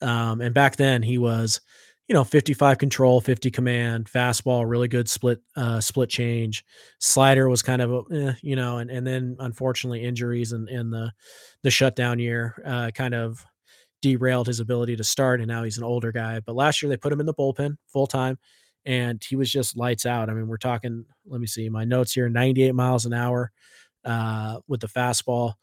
[0.00, 1.60] Um, and back then, he was
[2.08, 6.64] you know, 55 control, 50 command, fastball, really good split uh split change.
[7.00, 11.12] Slider was kind of eh, you know, and and then unfortunately injuries and and the
[11.62, 13.44] the shutdown year uh kind of
[14.02, 16.40] derailed his ability to start and now he's an older guy.
[16.40, 18.38] But last year they put him in the bullpen full time
[18.86, 20.30] and he was just lights out.
[20.30, 23.50] I mean, we're talking, let me see my notes here 98 miles an hour
[24.04, 25.54] uh, with the fastball,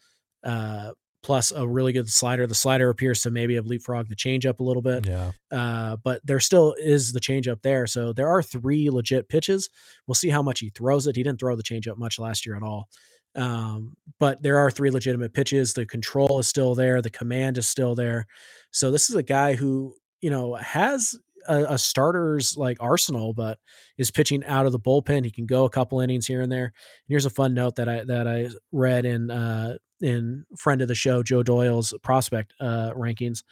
[0.44, 0.92] uh,
[1.26, 2.46] plus a really good slider.
[2.46, 5.08] The slider appears to maybe have leapfrogged the changeup a little bit.
[5.08, 5.32] Yeah.
[5.52, 7.88] Uh, but there still is the changeup there.
[7.88, 9.68] So there are three legit pitches.
[10.06, 11.16] We'll see how much he throws it.
[11.16, 12.90] He didn't throw the changeup much last year at all.
[13.34, 15.74] Um, but there are three legitimate pitches.
[15.74, 17.02] The control is still there.
[17.02, 18.28] The command is still there.
[18.70, 21.16] So this is a guy who, you know, has
[21.48, 23.60] a, a, starter's like arsenal, but
[23.98, 25.26] is pitching out of the bullpen.
[25.26, 26.66] He can go a couple innings here and there.
[26.66, 26.74] And
[27.08, 30.96] here's a fun note that I that I read in uh, in friend of the
[30.96, 33.44] show Joe Doyle's prospect uh, rankings.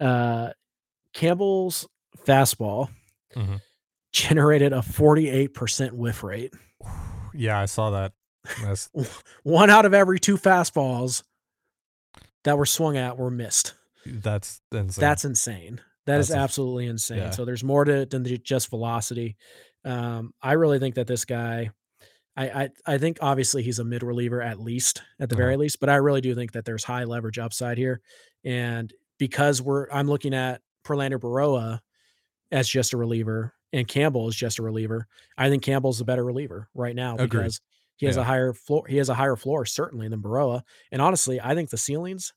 [0.00, 0.50] Uh,
[1.12, 1.88] Campbell's
[2.26, 2.88] fastball
[3.34, 3.56] mm-hmm.
[4.12, 6.52] generated a 48% whiff rate.
[7.34, 8.12] Yeah, I saw that.
[8.62, 8.90] That's...
[9.42, 11.22] One out of every two fastballs
[12.44, 13.74] that were swung at were missed.
[14.04, 15.00] That's insane.
[15.00, 15.80] That's insane.
[16.06, 17.18] That That's is absolutely insane.
[17.18, 17.30] Yeah.
[17.30, 19.36] So there's more to it than just velocity.
[19.84, 21.70] Um, I really think that this guy,
[22.36, 25.42] I, I, I think obviously he's a mid reliever at least, at the uh-huh.
[25.42, 28.00] very least, but I really do think that there's high leverage upside here.
[28.44, 31.80] And because we're, I'm looking at Prelander Berroa
[32.52, 35.08] as just a reliever and Campbell is just a reliever.
[35.36, 37.30] I think Campbell's a better reliever right now Agreed.
[37.30, 37.60] because
[37.96, 38.22] he has yeah.
[38.22, 38.86] a higher floor.
[38.88, 40.62] He has a higher floor certainly than Berroa.
[40.92, 42.32] And honestly, I think the ceilings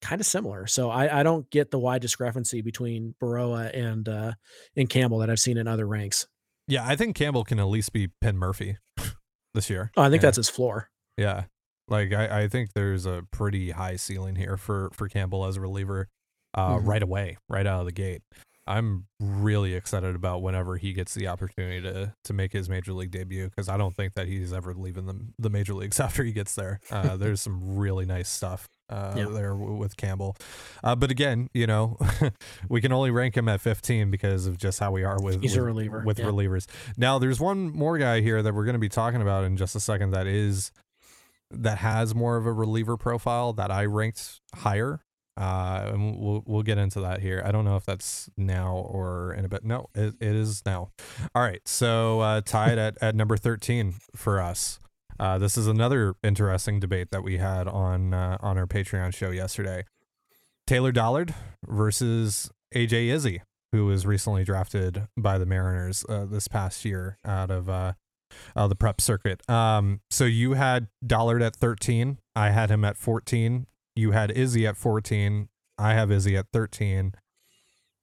[0.00, 0.66] kind of similar.
[0.66, 4.32] So I, I don't get the wide discrepancy between Berroa and uh,
[4.76, 6.26] and Campbell that I've seen in other ranks.
[6.68, 8.76] Yeah, I think Campbell can at least be Penn Murfee
[9.54, 9.92] this year.
[9.96, 10.26] Oh, I think yeah.
[10.26, 10.90] that's his floor.
[11.16, 11.44] Yeah.
[11.88, 15.60] Like I, I think there's a pretty high ceiling here for for Campbell as a
[15.60, 16.08] reliever
[16.54, 16.88] uh, mm-hmm.
[16.88, 18.22] right away, right out of the gate.
[18.68, 23.12] I'm really excited about whenever he gets the opportunity to to make his major league
[23.12, 26.32] debut because I don't think that he's ever leaving the the major leagues after he
[26.32, 26.80] gets there.
[26.90, 29.26] Uh, there's some really nice stuff uh, yeah.
[29.26, 30.36] there with Campbell.
[30.82, 31.98] Uh, but again, you know,
[32.68, 35.56] we can only rank him at 15 because of just how we are with, with,
[35.56, 36.02] reliever.
[36.04, 36.26] with yeah.
[36.26, 36.66] relievers.
[36.96, 39.74] Now, there's one more guy here that we're going to be talking about in just
[39.74, 40.72] a second that is
[41.50, 45.00] that has more of a reliever profile that I ranked higher.
[45.38, 47.42] Uh, and we'll we'll get into that here.
[47.44, 49.64] I don't know if that's now or in a bit.
[49.64, 50.92] No, it, it is now.
[51.34, 54.80] All right, so uh, tied at at number 13 for us.
[55.18, 59.30] Uh, this is another interesting debate that we had on uh, on our Patreon show
[59.30, 59.84] yesterday.
[60.66, 61.34] Taylor Dollard
[61.66, 63.40] versus AJ Izzi,
[63.72, 67.92] who was recently drafted by the Mariners uh, this past year out of uh,
[68.54, 69.48] the prep circuit.
[69.48, 72.18] Um, so you had Dollard at 13.
[72.34, 73.66] I had him at 14.
[73.94, 75.48] You had Izzi at 14.
[75.78, 77.14] I have Izzi at 13.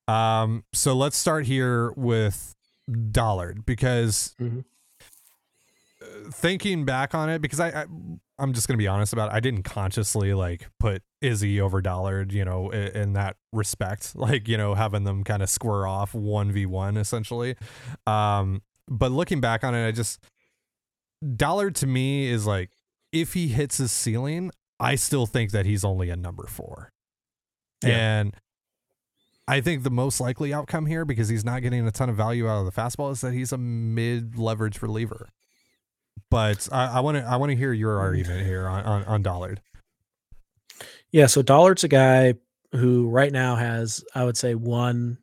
[0.08, 2.56] Um, so let's start here with
[3.12, 4.62] Dollard because mm-hmm
[6.32, 7.86] thinking back on it because I, I
[8.40, 9.36] am just gonna be honest about it.
[9.36, 14.48] I didn't consciously like put Izzi over Dollard, you know, in, in that respect, like
[14.48, 17.56] you know having them kind of square off one v one essentially.
[18.08, 20.20] Um, but looking back on it, I just
[21.36, 22.72] Dollard to me is like
[23.12, 26.92] if he hits his ceiling, I still think that he's only a number four,
[27.84, 28.20] yeah.
[28.20, 28.36] and.
[29.46, 32.48] I think the most likely outcome here, because he's not getting a ton of value
[32.48, 35.28] out of the fastball, is that he's a mid leverage reliever
[36.30, 39.62] but I want to I want to hear your argument here on, on, on Dollard.
[41.12, 42.34] Yeah, so Dollard's a guy
[42.72, 45.20] who right now has I would say one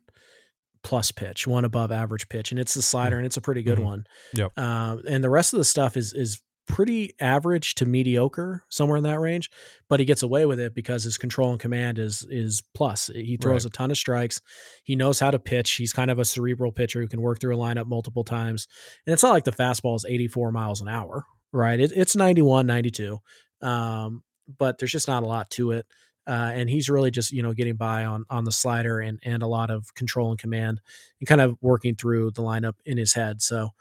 [0.83, 3.77] plus pitch, one above average pitch, and it's the slider, and it's a pretty good
[3.77, 3.87] mm-hmm.
[3.87, 4.07] one.
[4.33, 4.57] Yep.
[4.57, 6.39] Um, and the rest of the stuff is is
[6.71, 9.51] pretty average to mediocre, somewhere in that range.
[9.89, 13.11] But he gets away with it because his control and command is is plus.
[13.13, 13.73] He throws right.
[13.73, 14.41] a ton of strikes.
[14.83, 15.73] He knows how to pitch.
[15.73, 18.67] He's kind of a cerebral pitcher who can work through a lineup multiple times.
[19.05, 21.79] And it's not like the fastball is 84 miles an hour, right?
[21.79, 23.19] It, it's 91, 92.
[23.61, 24.23] Um,
[24.57, 25.85] but there's just not a lot to it.
[26.25, 29.43] Uh, and he's really just you know getting by on on the slider and and
[29.43, 30.79] a lot of control and command
[31.19, 33.41] and kind of working through the lineup in his head.
[33.41, 33.71] So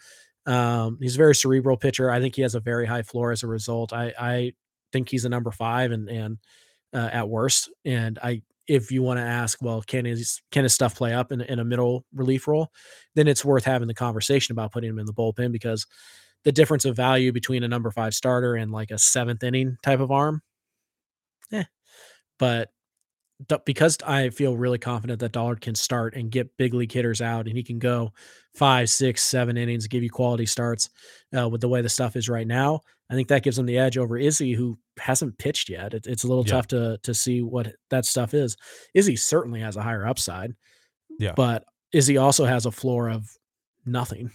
[0.46, 2.10] um, he's a very cerebral pitcher.
[2.10, 3.92] I think he has a very high floor as a result.
[3.92, 4.52] I, I
[4.92, 6.38] think he's a number five and and
[6.92, 7.70] uh, at worst.
[7.84, 11.32] And I, if you want to ask, well, can his can his stuff play up
[11.32, 12.70] in, in a middle relief role?
[13.14, 15.86] Then it's worth having the conversation about putting him in the bullpen because
[16.44, 20.00] the difference of value between a number five starter and like a seventh inning type
[20.00, 20.40] of arm,
[21.50, 21.64] Yeah,
[22.38, 22.70] But
[23.64, 27.46] because I feel really confident that Dollard can start and get big league hitters out,
[27.46, 28.12] and he can go
[28.54, 30.90] five, six, seven innings, give you quality starts
[31.36, 32.80] uh, with the way the stuff is right now.
[33.10, 35.94] I think that gives him the edge over Izzi, who hasn't pitched yet.
[35.94, 36.52] It, it's a little yeah.
[36.52, 38.56] tough to to see what that stuff is.
[38.96, 40.54] Izzi certainly has a higher upside,
[41.18, 43.28] yeah, but Izzi also has a floor of
[43.84, 44.30] nothing,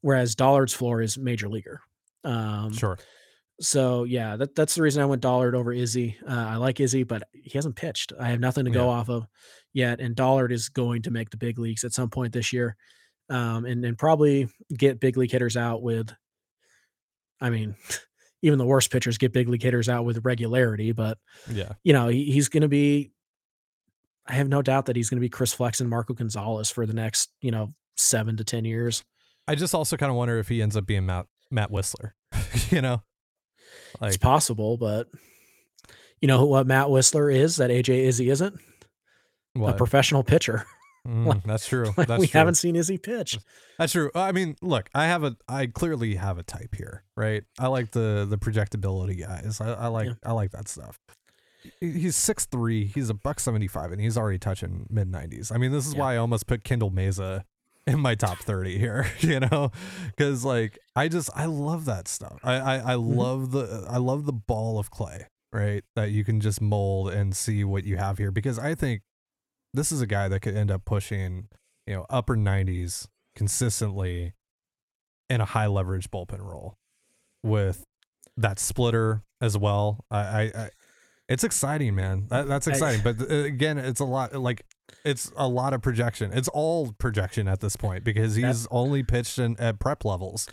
[0.00, 1.80] whereas Dollard's floor is major leaguer.
[2.24, 2.98] Um, Sure.
[3.60, 6.16] So yeah, that, that's the reason I went Dollard over Izzi.
[6.28, 8.12] Uh, I like Izzi, but he hasn't pitched.
[8.18, 8.90] I have nothing to go Yeah.
[8.98, 9.26] off of
[9.72, 12.76] yet, and Dollard is going to make the big leagues at some point this year,
[13.30, 16.12] um, and and probably get big league hitters out with.
[17.40, 17.76] I mean,
[18.42, 21.18] even the worst pitchers get big league hitters out with regularity, but
[21.52, 21.72] Yeah.
[21.84, 23.12] you know he, he's going to be.
[24.26, 26.94] I have no doubt that he's going to be Chris Flexen Marco Gonzalez for the
[26.94, 29.04] next you know seven to ten years.
[29.46, 32.12] I just also kind of wonder if he ends up being Matt Matt Wisler.
[32.70, 33.02] you know,
[34.00, 35.08] it's possible, but
[36.20, 38.58] you know what Matt Wisler is that AJ Izzi isn't
[39.60, 40.64] a professional pitcher.
[41.04, 41.92] Mm, that's true.
[41.96, 42.38] Like, That's we true.
[42.38, 43.36] haven't seen Izzi pitch.
[43.76, 44.12] That's true.
[44.14, 47.42] I mean, look, I have a, I clearly have a type here, right?
[47.58, 49.60] I like the the projectability guys.
[49.60, 50.12] I, I like, Yeah.
[50.24, 51.00] I like that stuff.
[51.80, 52.84] He's six three.
[52.84, 55.50] He's a buck seventy five, and he's already touching mid nineties.
[55.50, 56.00] I mean, this is Yeah.
[56.02, 57.44] why I almost put Kendall Mesa
[57.86, 59.06] in my top thirty here.
[59.20, 59.70] You know,
[60.06, 62.38] because like I just I love that stuff.
[62.42, 63.18] I I, I Mm-hmm.
[63.18, 65.84] love the I love the ball of clay, right?
[65.96, 68.30] That you can just mold and see what you have here.
[68.30, 69.02] Because I think
[69.74, 71.48] this is a guy that could end up pushing
[71.86, 74.34] you know upper 90s consistently
[75.30, 76.76] in a high leverage bullpen role
[77.42, 77.84] with
[78.36, 80.70] that splitter as well i i, I
[81.28, 84.64] it's exciting man that, that's exciting but uh, again it's a lot like
[85.04, 89.02] it's a lot of projection it's all projection at this point because That- he's only
[89.02, 90.48] pitched in at prep levels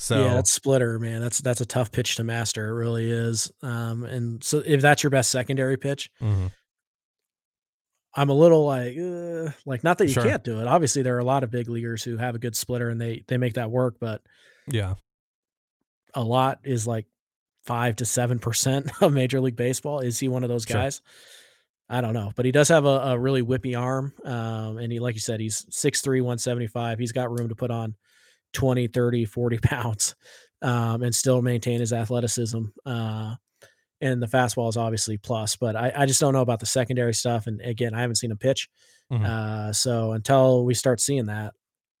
[0.00, 1.20] so yeah, that's splitter, man.
[1.20, 2.68] That's that's a tough pitch to master.
[2.68, 3.50] It really is.
[3.64, 6.52] Um, and so if that's your best secondary pitch, mhm.
[8.14, 10.22] I'm a little like, uh, like not that you Sure.
[10.22, 10.68] can't do it.
[10.68, 13.24] Obviously, there are a lot of big leaguers who have a good splitter and they
[13.26, 14.22] they make that work, but
[14.68, 14.94] yeah
[16.14, 17.06] a lot is like
[17.64, 19.98] five to seven percent of Major League Baseball.
[19.98, 20.76] Is he one of those Sure.
[21.90, 24.12] I don't know, but he does have a, a really whippy arm.
[24.24, 26.98] Um, and he, like you said, he's 6'3, 175.
[26.98, 27.94] He's got room to put on
[28.52, 30.14] 20, 30, 40 pounds
[30.60, 32.62] um, and still maintain his athleticism.
[32.84, 33.34] Uh,
[34.00, 37.14] and the fastball is obviously plus, but I, I just don't know about the secondary
[37.14, 37.46] stuff.
[37.46, 38.68] And again, I haven't seen him pitch.
[39.10, 39.24] Mhm.
[39.24, 41.54] Uh, so until we start seeing that,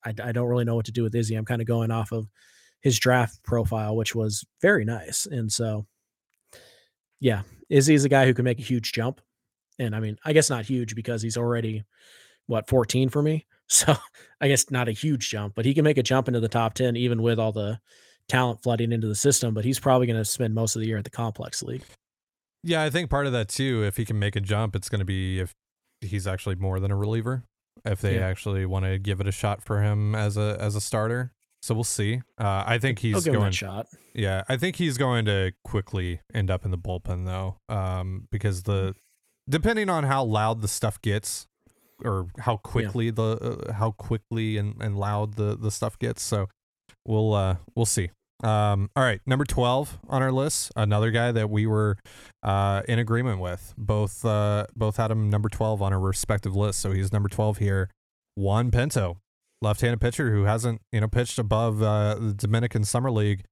[0.04, 1.36] I, I don't really know what to do with Izzi.
[1.36, 2.28] I'm kind of going off of
[2.82, 5.26] his draft profile, which was very nice.
[5.26, 5.86] And so,
[7.20, 9.20] yeah, Izzi is a guy who can make a huge jump.
[9.78, 11.84] And I mean, I guess not huge because he's already
[12.46, 13.46] what 14 for me.
[13.70, 13.94] So
[14.40, 16.72] I guess not a huge jump, but he can make a jump into the top
[16.72, 17.78] 10 even with all the
[18.26, 19.52] talent flooding into the system.
[19.52, 21.82] But he's probably going to spend most of the year at the complex league.
[22.64, 25.00] yeah i think part of that too if he can make a jump it's going
[25.00, 25.52] to be if
[26.00, 27.44] he's actually more than a reliever
[27.84, 28.26] if they Yeah.
[28.26, 31.74] actually want to give it a shot for him as a as a starter so
[31.74, 33.86] we'll see uh, i think he's going shot.
[34.14, 38.62] Yeah, I think he's going to quickly end up in the bullpen though, um, because
[38.62, 38.94] the
[39.48, 41.46] depending on how loud the stuff gets,
[42.04, 46.22] or how quickly the uh, how quickly and, and loud the the stuff gets.
[46.22, 46.48] So
[47.06, 48.10] we'll uh we'll see.
[48.44, 51.96] Um, all right, number twelve on our list, another guy that we were
[52.42, 53.74] uh in agreement with.
[53.76, 56.80] Both uh both had him number twelve on our respective list.
[56.80, 57.90] So he's number twelve here.
[58.36, 59.16] Juan Pinto,
[59.60, 63.44] left-handed pitcher who hasn't you know pitched above uh, the Dominican Summer League.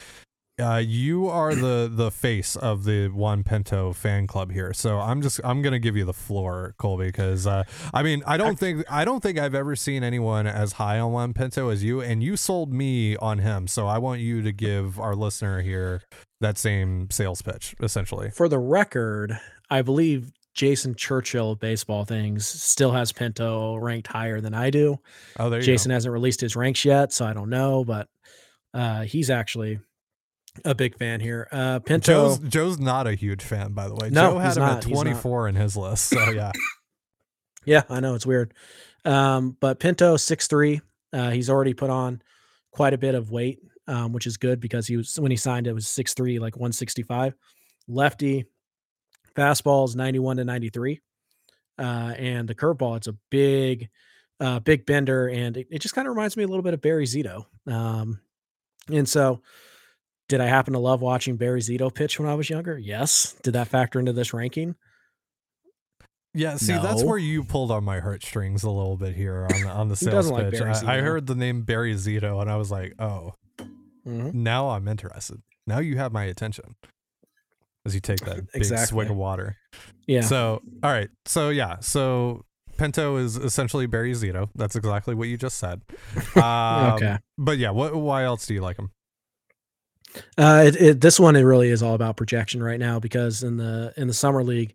[0.59, 5.21] Uh, you are the the face of the Juan Pinto fan club here, so I'm
[5.21, 8.83] just I'm gonna give you the floor, Colby, because uh, I mean I don't think
[8.91, 12.23] I don't think I've ever seen anyone as high on Juan Pinto as you, and
[12.23, 16.01] you sold me on him, so I want you to give our listener here
[16.41, 18.31] that same sales pitch, essentially.
[18.31, 19.39] For the record,
[19.69, 25.01] I believe Jason Churchill of baseball things still has Pinto ranked higher than I do.
[25.39, 28.09] Oh, there you Jason hasn't released his ranks yet, so I don't know, but
[28.73, 29.81] uh, he's actually
[30.65, 31.49] a big fan here.
[31.51, 31.79] Uh.
[31.81, 34.11] Pinto, Joe's Joe's not a huge fan, by the way.
[34.11, 34.87] No, Joe had he's him not.
[34.87, 36.53] at 24 in his list, so yeah.
[37.65, 38.55] yeah, I know it's weird,
[39.05, 40.81] um, but Pinto six three.
[41.13, 42.21] Uh, he's already put on
[42.73, 45.67] quite a bit of weight, um, which is good because he was when he signed
[45.67, 47.35] it was six three, like one sixty five.
[47.89, 48.47] Lefty,
[49.35, 51.01] fastball is ninety one to ninety three,
[51.79, 53.89] uh, and the curveball it's a big,
[54.41, 56.81] uh, big bender, and it, it just kind of reminds me a little bit of
[56.81, 57.47] Barry Zito.
[57.67, 58.21] Um,
[58.89, 59.43] and so,
[60.29, 62.77] did I happen to love watching Barry Zito pitch when I was younger?
[62.79, 63.35] Yes.
[63.43, 64.75] Did that factor into this ranking?
[66.35, 69.69] Yeah, see, that's where you pulled on my heartstrings a little bit here on the
[69.69, 70.61] on the sales like pitch.
[70.61, 73.33] I, I heard the name Barry Zito, and I was like, oh,
[74.07, 74.35] Mhm.
[74.35, 75.41] now I'm interested.
[75.67, 76.77] Now you have my attention.
[77.87, 79.57] As you take that big swig of water.
[80.07, 80.23] Yeah.
[80.23, 81.09] So, all right.
[81.25, 81.77] So yeah.
[81.81, 82.45] So
[82.77, 84.51] Pinto is essentially Barry Zito.
[84.57, 85.83] That's exactly what you just said.
[86.37, 87.19] Um, Okay.
[87.39, 87.95] But yeah, what?
[87.97, 88.91] Why else do you like him?
[90.39, 93.57] Uh, it, it, this one it really is all about projection right now because in
[93.57, 94.75] the in the summer league,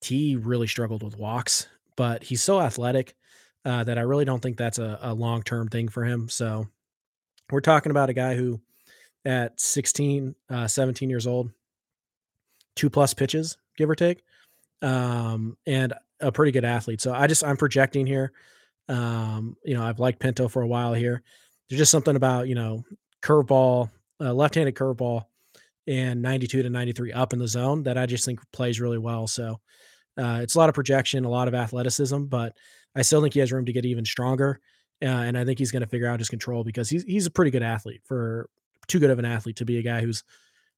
[0.00, 3.14] he really struggled with walks, but he's so athletic.
[3.64, 6.28] uh, that I really don't think that's a, a long term thing for him.
[6.28, 6.66] So
[7.50, 8.60] we're talking about a guy who,
[9.24, 11.50] at 16, uh, 17 years old,
[12.76, 14.22] two plus pitches, give or take,
[14.82, 17.00] um, and a pretty good athlete.
[17.00, 18.32] So I just I'm projecting here.
[18.88, 21.22] Um, you know, I've liked Pinto for a while here.
[21.68, 22.84] There's just something about you know
[23.22, 25.24] curveball, uh, left-handed curveball,
[25.86, 29.26] and 92 to 93 up in the zone that I just think plays really well.
[29.26, 29.60] So
[30.16, 32.56] uh, it's a lot of projection, a lot of athleticism, but
[32.94, 34.60] I still think he has room to get even stronger.
[35.02, 37.30] Uh, and I think he's going to figure out his control because he's he's a
[37.30, 38.48] pretty good athlete for
[38.86, 40.22] too good of an athlete to be a guy who's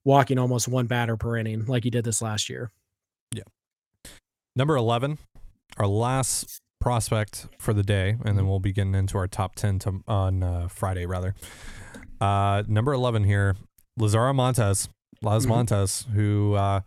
[0.05, 2.71] walking almost one batter per inning like he did this last year.
[3.33, 3.43] Yeah.
[4.55, 5.19] Number 11,
[5.77, 8.49] our last prospect for the day, and then mm-hmm.
[8.49, 11.35] we'll be getting into our top 10 to, on uh, Friday, rather.
[12.21, 13.57] Uh, number 11 here,
[13.97, 14.89] Lazaro Montes,
[15.23, 15.53] Laz mm-hmm.
[15.53, 16.81] Montes, who uh,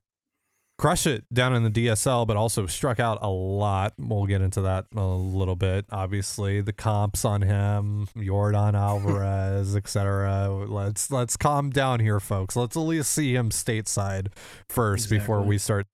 [0.78, 3.94] crushed it down in the DSL, but also struck out a lot.
[3.98, 5.86] We'll get into that a little bit.
[5.92, 10.65] Obviously, the comps on him, Yordan Alvarez, etc.
[10.68, 12.56] Let's let's calm down here, folks.
[12.56, 14.28] Let's at least see him stateside
[14.70, 15.20] first exactly.
[15.20, 15.86] before we start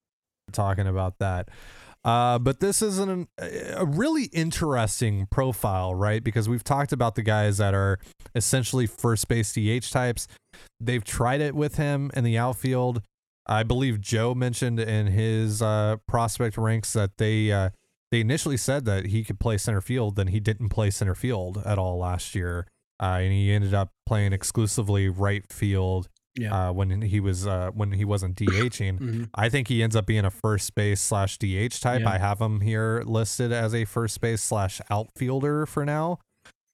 [0.52, 1.48] talking about that.
[2.06, 6.22] Uh, but this is an, a really interesting profile, right?
[6.22, 7.98] Because we've talked about the guys that are
[8.36, 10.28] essentially first base DH types.
[10.80, 13.02] They've tried it with him in the outfield.
[13.48, 17.70] I believe Joe mentioned in his uh, prospect ranks that they uh,
[18.12, 21.60] they initially said that he could play center field, then he didn't play center field
[21.66, 22.68] at all last year,
[23.02, 26.08] uh, and he ended up playing exclusively right field.
[26.36, 26.68] Yeah.
[26.68, 29.24] Uh, when he was uh, when he wasn't DHing, mm-hmm.
[29.34, 32.02] I think he ends up being a first base slash DH type.
[32.02, 32.10] Yeah.
[32.10, 36.18] I have him here listed as a first base slash outfielder for now.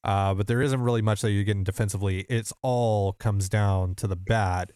[0.05, 2.27] Uh, but there isn't really much that you're getting defensively.
[2.29, 4.72] It's all comes down to the bat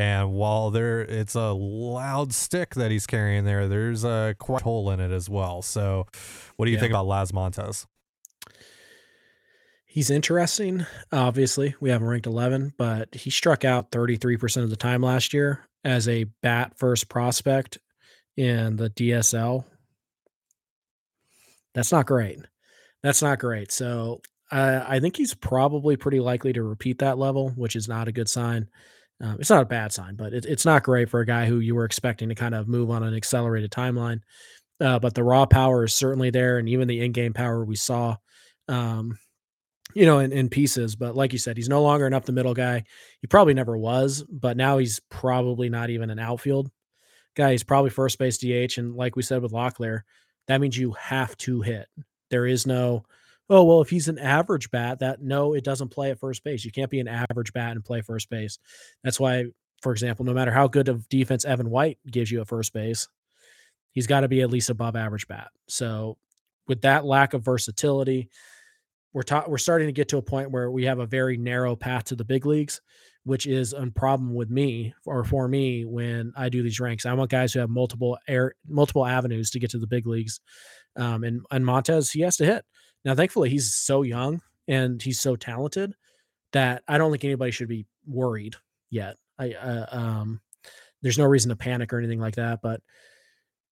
[0.00, 3.68] and while there, it's a loud stick that he's carrying there.
[3.68, 5.60] There's a quite hole in it as well.
[5.60, 6.06] So,
[6.56, 6.80] what do you yeah.
[6.80, 7.86] think about Laz Montes?
[9.92, 10.86] He's interesting.
[11.10, 15.34] Obviously, we have him ranked 11, but he struck out 33% of the time last
[15.34, 17.78] year as a bat first prospect
[18.36, 19.64] in the DSL.
[21.74, 22.38] That's not great.
[23.02, 23.72] That's not great.
[23.72, 24.20] So,
[24.52, 28.12] uh, I think he's probably pretty likely to repeat that level, which is not a
[28.12, 28.68] good sign.
[29.20, 31.58] Um, it's not a bad sign, but it, it's not great for a guy who
[31.58, 34.20] you were expecting to kind of move on an accelerated timeline.
[34.80, 38.16] Uh, but the raw power is certainly there, and even the in-game power we saw,
[38.68, 39.18] um,
[39.94, 40.96] you know, in, in pieces.
[40.96, 42.84] But like you said, he's no longer an up the middle guy.
[43.20, 46.70] He probably never was, but now he's probably not even an outfield
[47.34, 47.52] guy.
[47.52, 50.02] He's probably first base DH, and like we said with Locklear,
[50.48, 51.86] that means you have to hit.
[52.30, 53.04] There is no
[53.50, 56.64] oh well if he's an average bat that no it doesn't play at first base
[56.64, 58.58] you can't be an average bat and play first base
[59.02, 59.44] that's why
[59.82, 63.08] for example no matter how good of defense evan white gives you at first base
[63.90, 66.16] he's got to be at least above average bat so
[66.68, 68.30] with that lack of versatility
[69.12, 71.76] we're ta- we're starting to get to a point where we have a very narrow
[71.76, 72.80] path to the big leagues
[73.24, 77.04] which is a problem with me or for me when I do these ranks.
[77.04, 80.40] I want guys who have multiple air multiple avenues to get to the big leagues.
[80.96, 82.64] Um, and and Montes he has to hit.
[83.04, 85.94] Now, thankfully, he's so young and he's so talented
[86.52, 88.56] that I don't think anybody should be worried
[88.90, 89.16] yet.
[89.38, 90.40] I uh, um,
[91.02, 92.80] there's no reason to panic or anything like that, but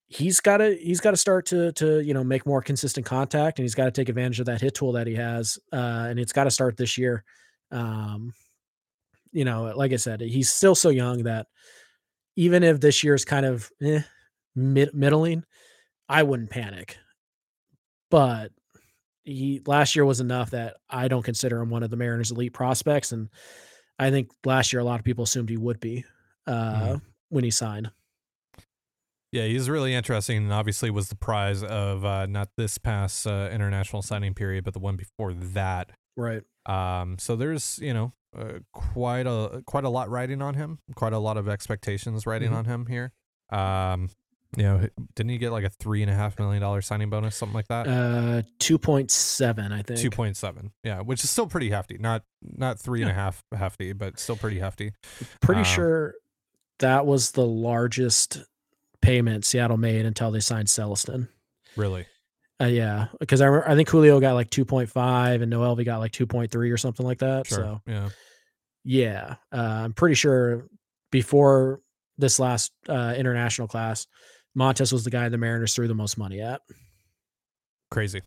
[0.09, 3.59] he's got to he's got to start to to you know make more consistent contact
[3.59, 6.19] and he's got to take advantage of that hit tool that he has uh, and
[6.19, 7.25] it's got to start this year.
[7.71, 8.33] Um,
[9.33, 11.47] you know, like I said, he's still so young that
[12.37, 14.01] even if this year is kind of eh,
[14.57, 15.45] mid- middling,
[16.09, 16.97] I wouldn't panic.
[18.11, 18.53] But
[19.25, 22.55] he last year was enough that I don't consider him one of the Mariners' elite
[22.55, 23.29] prospects, and
[23.99, 26.07] I think last year a lot of people assumed he would be
[26.47, 26.97] uh, mm-hmm.
[27.29, 27.91] when he signed.
[29.31, 33.51] Yeah, he's really interesting, and obviously was the prize of uh, not this past uh,
[33.53, 35.91] international signing period, but the one before that.
[36.17, 36.43] Right.
[36.67, 37.19] Um.
[37.19, 41.19] So there's you know uh, quite a quite a lot riding on him, quite a
[41.19, 42.59] lot of expectations riding mm-hmm.
[42.59, 43.13] on him here.
[43.51, 44.11] Um.
[44.57, 47.37] You know, didn't he get like a three and a half million dollar signing bonus,
[47.37, 47.87] something like that?
[47.87, 50.01] Uh, two point seven, I think.
[50.01, 51.99] Two point seven, yeah, which is still pretty hefty.
[51.99, 53.09] Not not three yeah.
[53.09, 54.93] and a half hefty, but still pretty hefty.
[55.43, 56.15] Pretty um, sure
[56.79, 58.43] that was the largest
[59.03, 61.29] payment Seattle made until they signed Celesten.
[61.77, 62.07] Really?
[62.61, 65.85] Uh, yeah, because I remember, I think Julio got like two point five and Noelvi
[65.85, 67.47] got like two point three or something like that.
[67.47, 67.59] Sure.
[67.59, 68.09] So yeah,
[68.85, 70.67] yeah, uh, I'm pretty sure
[71.13, 71.81] before
[72.17, 74.07] this last uh, international class
[74.55, 76.61] Montes was the guy the Mariners threw the most money at.
[77.91, 78.23] Crazy.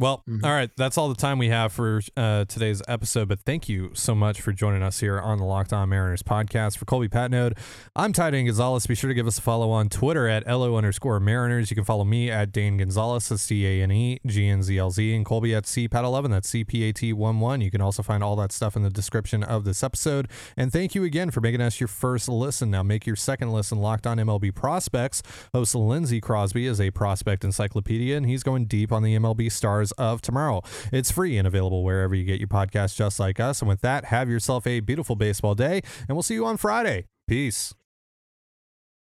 [0.00, 0.42] Well, Mhm.
[0.44, 0.70] all right.
[0.78, 3.28] That's all the time we have for uh, today's episode.
[3.28, 6.78] But thank you so much for joining us here on the Locked On Mariners podcast.
[6.78, 7.58] For Colby Patnode,
[7.94, 8.86] I'm Ty Dane Gonzalez.
[8.86, 11.70] Be sure to give us a follow on Twitter at LO underscore Mariners.
[11.70, 14.78] You can follow me at Dane Gonzalez, that's D A N E G N Z
[14.78, 17.60] L Z, and Colby at CPAT11, that's C P A T 1 1.
[17.60, 20.28] You can also find all that stuff in the description of this episode.
[20.56, 22.70] And thank you again for making us your first listen.
[22.70, 25.22] Now make your second listen Locked On MLB Prospects.
[25.52, 29.89] Host Lindsey Crosby is a prospect encyclopedia, and he's going deep on the MLB stars
[29.92, 30.62] of tomorrow.
[30.92, 33.60] It's free and available wherever you get your podcast, just like us.
[33.60, 37.06] And with that, have yourself a beautiful baseball day, and we'll see you on Friday.
[37.26, 37.74] Peace.